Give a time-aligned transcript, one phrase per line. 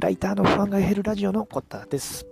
[0.00, 2.24] ライターの不安が減るラジオのコッタです。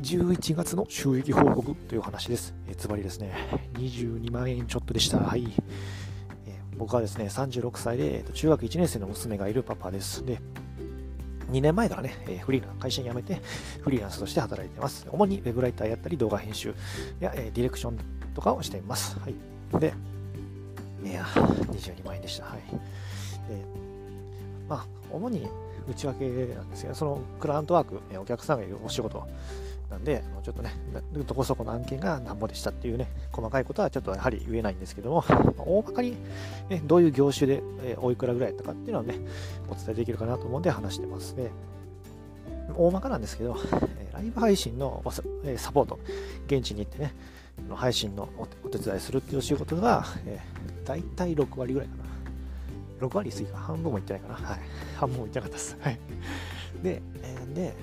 [0.00, 2.54] 11月の収益報告という話です。
[2.66, 3.34] えつまりですね、
[3.74, 5.18] 22万円ちょっとでした。
[5.18, 5.46] はい。
[6.46, 10.24] え僕はですね、36歳で、えー、と中学1年生の娘がいるパパです。
[10.24, 10.40] で、
[11.50, 13.42] 2年前からね、えフリーラン会社に辞めて、
[13.82, 15.06] フリーランスとして働いてます。
[15.10, 16.74] 主にウェブライターやったり、動画編集
[17.20, 17.98] や、えディレクション
[18.32, 19.18] とかをしています。
[19.20, 19.34] はい。
[19.78, 19.92] で、
[21.04, 22.46] いや、22万円でした。
[22.46, 22.60] はい。
[23.50, 23.62] で、
[24.66, 25.46] まあ、主に
[25.88, 26.94] 内訳なんですよ。
[26.94, 29.26] そのクライアントワーク、お客さんがいるお仕事
[29.90, 30.74] なんで、ちょっとね、
[31.12, 35.24] どこそこの案件がなんぼでしたっていうね、細かいことはちょっとやはり言えないんですけども、
[35.58, 36.16] 大まかに、
[36.68, 39.20] ね、どういう業種で、えおいくらぐらいやったかっていうのはね、
[39.68, 41.50] お伝えできるかなと思うんで話してますね。
[42.74, 43.56] 大まかなんですけど、
[44.12, 45.02] ライブ配信の
[45.56, 45.98] サポート、
[46.46, 47.14] 現地に行ってね、
[47.74, 50.38] 配信のお手伝いするっていうお仕事が、え、
[50.84, 52.11] 大体6割ぐらいかな。
[53.02, 54.34] 6割過ぎか、半分もいってないかな。
[54.34, 54.60] はい。
[54.96, 55.76] 半分もいってなかったです。
[55.80, 55.98] はい。
[56.82, 57.74] で、えー、で、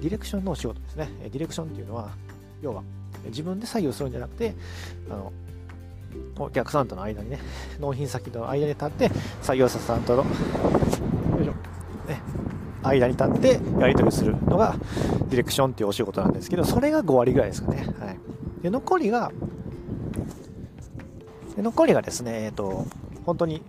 [0.00, 1.08] ディレクションのお仕事ですね。
[1.22, 2.10] ディレクションっていうのは、
[2.62, 2.82] 要は、
[3.26, 4.54] 自分で作業するんじゃなくて、
[5.10, 5.32] あの、
[6.38, 7.38] お客さんとの間にね、
[7.80, 9.10] 納品先との間に立って、
[9.42, 10.28] 作業者さんとの、よ
[11.40, 11.52] いしょ、
[12.08, 12.20] ね、
[12.82, 14.76] 間に立ってやり取りするのが、
[15.28, 17.86] ディレクションっていうお仕事なんですけど、それが5割ぐらいですかね。
[17.98, 18.18] はい。
[18.62, 19.32] で、残りが、
[21.56, 22.86] で残りがですね、えっ、ー、と、
[23.24, 23.62] 本当に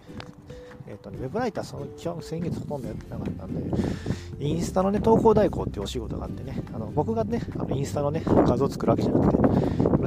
[0.96, 3.62] えっ、とね、ウェブライター、その基本先月ほとんどやってなかったんで、
[4.40, 9.38] インスタのね、投稿代行っていうお仕事があってね、あの僕がね、あのインスタのね、画像を作るわけじゃなく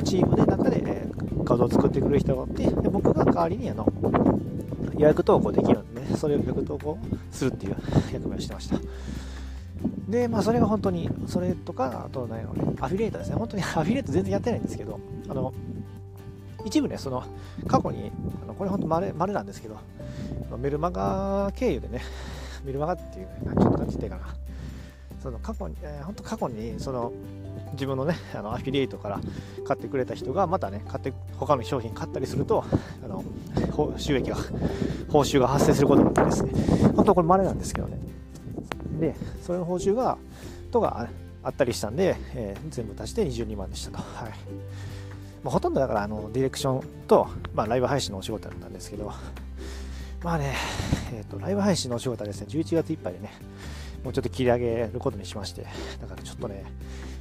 [0.00, 1.06] て、チームで中で、え、
[1.44, 3.86] 画像を作ってくれる人がおって、で僕が代わりにあの
[4.96, 6.98] 予約投稿できるんで、ね、それを予約投稿
[7.30, 7.76] するっていう
[8.12, 8.78] 役目をしてました。
[10.08, 13.36] で、まあ、それが本当に、それとか、あと、何やろね、アフィリエイトですね。
[13.36, 15.52] 本当にアフィリエイト全然やってないんですけど、あの、
[16.64, 17.24] 一部ね、その、
[17.66, 18.10] 過去に、
[18.42, 19.78] あのこれ本当まれ、まれなんですけど、
[20.58, 22.02] メルマガ経由でね、
[22.64, 23.28] メルマガっていう、
[23.60, 24.22] ちょっと感じてかな。
[25.22, 27.12] その過去に、えー、本当過去に、その、
[27.72, 29.20] 自分のね、あのアフィリエイトから
[29.66, 32.64] 買ってくれた人が、またね、買って、他の商品買ったりすると、
[33.04, 33.24] あの、
[33.96, 34.36] 収益が、
[35.08, 36.52] 報酬が発生することがあってですね、
[36.94, 37.98] 本当これ稀なんですけどね。
[39.00, 40.18] で、それの報酬が、
[40.70, 41.08] とが
[41.42, 43.98] あったりしたんで、えー、全部足して22万でしたと。
[43.98, 44.32] はい。
[45.42, 49.12] まあ、ほとんどだからあのディレクションと、まあ、ライブ配信のお仕事だったんですけど、
[50.22, 50.54] まあね、
[51.12, 53.32] え、ー、と、ライブ配信のお仕事はですね、11月いっぱいでね、
[54.02, 55.66] もうちょっと切り上げることにしまして、
[56.00, 56.64] だからちょっとね、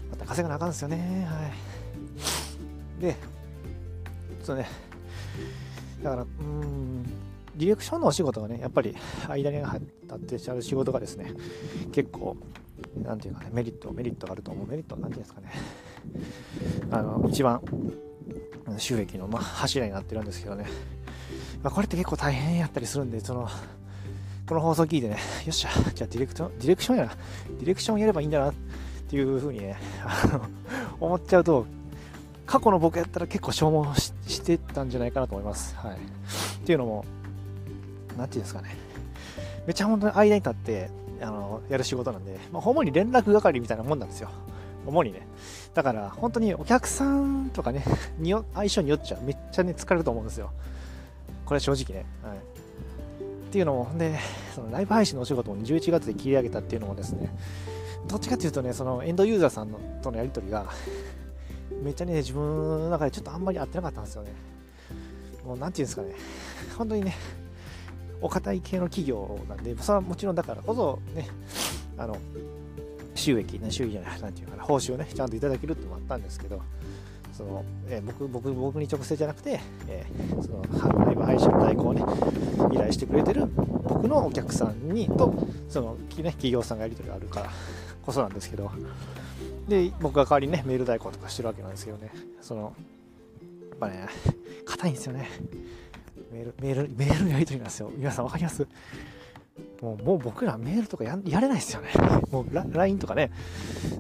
[0.10, 1.48] また稼がなあかんですよね、は
[3.00, 3.02] い。
[3.02, 4.68] で、ちょっとね、
[6.04, 7.04] だから、うん、
[7.56, 8.96] ディレクションのお仕事がね、やっぱり
[9.28, 11.34] 間に立ってちゃう仕事がですね、
[11.92, 12.36] 結構、
[13.04, 14.68] なんていうかね、メリット、メリットがあると思う。
[14.68, 15.52] メリットは何ていうんですかね、
[16.90, 17.62] あの、一番、
[18.78, 20.66] 収益の、まあ、柱になってるんですけどね、
[21.64, 23.50] まあ、これって結構大変やったりするんで、その、
[24.48, 25.20] この放送聞いてね、よ
[25.50, 27.12] っしゃ、じゃあディレクト、ディレクションやな、
[27.60, 28.54] ディレクションやればいいんだなっ
[29.10, 30.46] ていうふうにね、あの、
[31.00, 31.66] 思っちゃうと、
[32.46, 35.76] 過去の僕やったら結構消耗してたんじゃないかなと思います。
[35.76, 35.96] はい。
[35.96, 35.98] っ
[36.66, 37.06] ていうのも、
[38.18, 38.76] なんていうんですかね、
[39.66, 40.90] めちゃ本当に間に立って、
[41.22, 44.30] あの、やる仕事なんで、まあ、主に連絡係みたいなもんなんですよ。
[44.86, 45.28] 主にね。
[45.74, 47.84] だから、本当にお客さんとかね、
[48.18, 50.52] によ相性によっちゃめっちゃね、疲れると思うんですよ。
[51.46, 52.06] これは正直ね。
[52.24, 52.38] はい。
[52.38, 54.18] っていうのも、で、
[54.54, 57.34] そのライブ配信のお仕事も11月で切り上げたっていうのもですね、
[58.08, 60.66] どっちかっていうとね、そのエンドユーザーさんのとのやり取りが、
[61.84, 62.42] めっちゃね、自分
[62.80, 64.32] の中でちょっとあんまり合ってなかったんですよね。
[65.46, 66.14] もう、なんていうんですかね、
[66.78, 67.16] 本当にね、
[68.22, 71.28] お堅い系の企業なんで、それはもちろんだからこそ、ね、
[71.98, 72.18] あの、
[73.18, 76.62] 収益、ね、収益じゃない、なんていうかな、報酬をね、ちゃんといただけるってのもあったんですけど、
[77.34, 82.02] その、えー、僕僕僕に直接じゃなくて、えー、そのライブ配信代行をね
[82.74, 85.32] 依頼してくれてる僕のお客さんにと
[85.70, 87.52] その、ね、企業さんがやり取りがあるから
[88.04, 88.72] こそなんですけど
[89.68, 92.10] で僕が代わりにねメール代行とかしてるわけなんですけどね
[92.42, 92.74] その
[93.70, 94.08] やっぱね
[94.66, 95.30] 硬いんですよね。
[96.32, 97.92] メールメールメールのやり取りなんですよ。
[97.96, 98.66] 皆さん分かります？
[99.82, 101.90] もうもう僕らメールとかやれないですよね。
[102.32, 103.32] もう LINE とかね、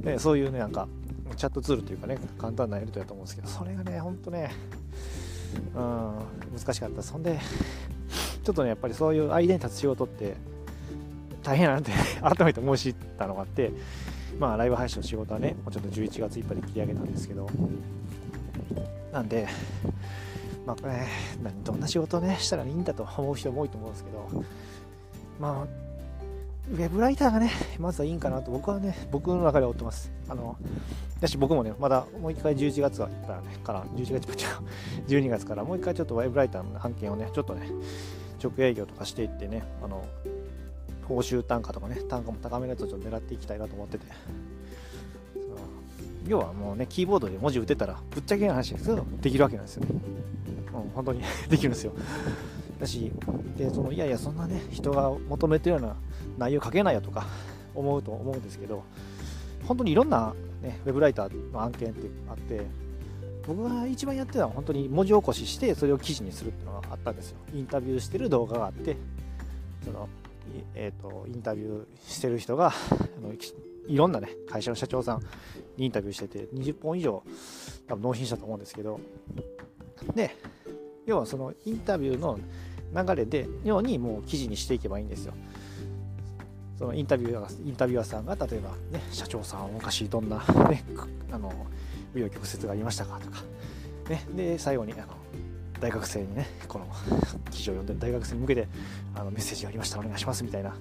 [0.02, 0.88] ねそういうね、なんか、
[1.36, 4.52] チャットツールというかね、簡単なやり取りだと思うんですけど、それがね、ほんとね、
[5.76, 6.16] うん、
[6.58, 7.04] 難しかった。
[7.04, 7.40] そんで、
[8.44, 10.36] ちょっとね、やっぱりそういう間に立つ仕事って
[11.44, 13.72] 大変やなって 改めて申しったのがあって、
[14.40, 17.50] まあ、ライブ配信の仕事はね、もうちょっと11月いっぱいで切り上げたんですけど、
[19.12, 19.48] なんで、
[20.66, 21.08] まあ、ね、
[21.64, 24.44] どんな仕事をね、したらいいんだと思う人も多いと思うんですけど、
[25.40, 25.88] まあ、
[26.72, 30.12] ウェブライターがね、 まずはいいんかなと僕はね、僕の中では思ってます。
[30.28, 30.58] あの、
[31.20, 34.46] だし僕もね、まだもう一回11月はからね、から、11月、
[35.08, 37.70] 12 月からもう一回ちょっとウェブライターの案件をね、ちょっとね、
[38.44, 40.04] 直営業とかしていってね、あの、
[41.08, 44.06] 報酬単価とかね、単価も高めのやつをちょっと狙っていきたいなと思ってて、
[46.28, 49.90] 要はもうね、キーボードで文字打てたら、ぶっちゃけな話ですけど、できるわけなんですよね。
[50.74, 51.94] うん、本当に できるんですよ。
[52.80, 53.12] だし、
[53.58, 55.96] でそのいやいや、そんなね、人が求めてるような
[56.38, 57.26] 内容書けないよとか
[57.76, 58.84] 思うと思うんですけど、
[59.68, 62.66] 本当にいろんな、ね、ウェブライターの案件ってあって、
[63.48, 67.38] 僕が一番やってたのは本当に文字起こししてそれを記事にするっていうのがあったんですよ。
[67.54, 68.98] インタビューしてる動画があって、
[69.84, 70.10] その
[70.76, 72.72] えーと、インタビューしてる人があ
[73.22, 73.34] の
[73.88, 75.22] いろんな、ね、会社の社長さん
[75.78, 77.24] にインタビューしてて20本以上
[77.88, 79.00] 多分納品したと思うんですけど
[80.16, 80.36] で
[81.08, 82.38] 要はそのインタビューの
[82.94, 85.34] 流れでようにもう記事にしていけばいいんですよ。
[86.78, 90.38] そのインタビューインタビュアーさんが例えば、ね、社長さんは昔どんな、
[90.70, 90.84] ね、
[91.32, 91.50] あの
[92.14, 93.42] 紆余曲折がありましたかとか、
[94.10, 95.04] ね、で最後にあの
[95.80, 96.86] 大学生にねこの
[97.50, 98.68] 記事を読んでる大学生に向けて
[99.16, 100.76] あのメッセージがありましたお願いしますみたいな。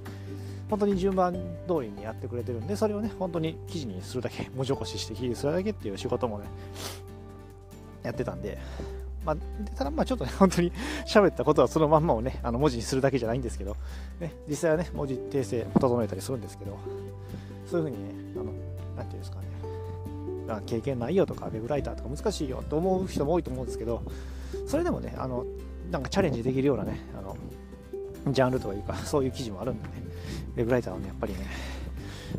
[0.68, 6.46] 本当に順番通りにやってくれてるんでそれをね本当に記事にするだけ文字起こしして記事にするだけっていう仕事もね
[8.02, 8.58] やってたんで
[9.26, 9.36] まあ、
[9.76, 10.72] ただまあちょっとね、本当に
[11.04, 13.76] 喋ったことはそのまんまをね、あの文字にするだけじゃないんですけど、
[14.20, 16.78] ね、実際はね、文字訂正整えたりするんですけど、
[17.68, 18.44] そういうふうにね、あの、
[18.96, 19.46] なんていうんですかね、
[20.66, 24.02] 経験ないよとか、ウェブライターとか難しいよと思う人も多いと思うんですけど、
[24.68, 25.44] それでもね、あの、
[25.90, 27.36] なんかチャレンジできるようなね、あの、
[28.32, 29.94] ジャンルというか、そういう記事もあるんでね、
[30.56, 31.46] ウェブライターはね、やっぱりね、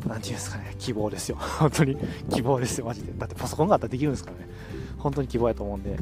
[0.06, 1.36] なんていうんですかね、希望ですよ。
[1.36, 1.96] 本当に
[2.30, 3.12] 希望ですよ、マジで。
[3.16, 4.48] だってパソコンがあったらできるんですからね。
[4.98, 5.96] 本当に希望やと思うんで、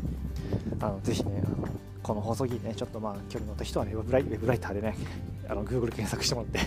[0.81, 1.69] あのぜひね、あの
[2.03, 4.97] この放送機ね、ちょっとまあ、距離のった人はね、ウェブライウェブライターでね、
[5.49, 6.61] あの Google 検索してもらって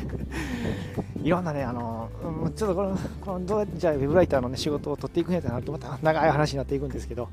[1.24, 2.10] いろんなね、あの、
[2.44, 7.30] うんちょっとこの、このどうやってじゃウェブライターのね、仕事を取っていくんやったなとまた長い話になっていくんですけど、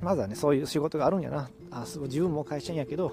[0.00, 1.50] まずはね、そういう仕事があるんやな。
[1.72, 3.12] あ自分も会社員やけど、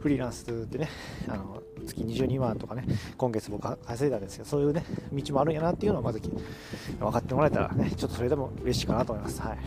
[0.00, 0.88] フリーランスってね、
[1.28, 2.84] あの月22万とかね、
[3.16, 9.40] 今月僕は稼いだんですけど、そういうね、道もあるんやなっていうのをまず分かってもらえたらね、ちょっとそれでも嬉しいかなと思います。
[9.40, 9.58] はい。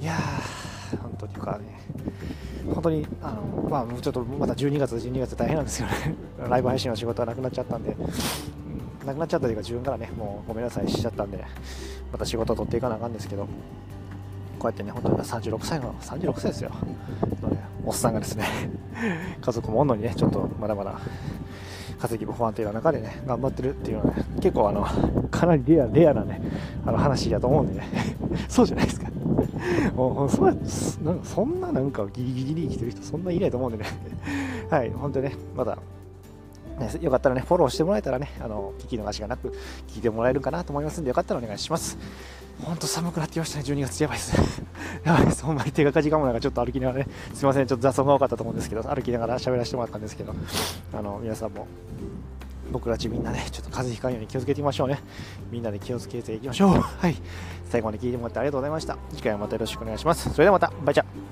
[0.00, 1.80] いやー、本当にかね、
[2.72, 6.14] 本当に、あの、まあ、ちょっとまだ12月、12月大変なんですよね。
[6.48, 7.96] ライブ配信の仕事はなくなっちゃったんで、
[9.06, 11.44] なくなっちゃったというか自分からね、もうごめんなさいしちゃったんで、
[12.12, 13.46] また仕事を取っていかなあかんですけど、
[14.58, 16.70] こうやってね、本当に36歳の、36歳ですよ。
[17.42, 18.44] のね、おっさんがですね、
[19.40, 21.00] 家族もおんのにね、ちょっとまだまだ
[21.98, 24.86] 稼ぎも不安定な中でね、頑張ってるっていうのはね、結構あの、
[25.30, 26.40] かなりレア、レアなね、
[26.86, 27.88] あの話だと思うんでね、
[28.48, 29.07] そうじゃないですか。
[29.94, 30.58] もうそなん
[31.24, 33.86] そんななんかギリギリ生きてる人そんないないと思うんでね、
[34.70, 35.78] はい、本当にね、まだ
[36.78, 39.52] ね、よかったらね、フォローしてもらえたらね、あの、聞き逃しがなく
[39.88, 41.98] 聞いてもらえるかなと思いますんで、よかったらお願いします。
[42.62, 44.36] ほんと寒くなってきましたね、12月やばいです。
[45.04, 45.44] やばいです。
[45.44, 50.34] ほんまに手がかじかもなんかちょっと歩きながらね、すいません、ちょっと雑音が多かったと思うんですけど、歩きながら喋らせてもらったんですけど、
[50.92, 51.66] あの、皆さんも、
[52.70, 55.00] 僕たちみんなね、ちょっと風邪ひかんように気をつけていきましょうね。
[55.50, 56.80] みんなで気をつけていきましょう。
[56.80, 57.16] はい。
[57.64, 58.98] 最後まで聞いてもらってありがとうございました。
[59.10, 60.30] 次回はまたよろしくお願いします。
[60.30, 61.27] それではまた、バイチャ